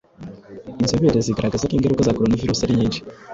[0.81, 2.99] Inzobere zigaragaza ko ingaruka za Coronavirus ari nyinshi